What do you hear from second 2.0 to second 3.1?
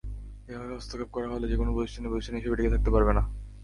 প্রতিষ্ঠান হিসেবে টিকে থাকতে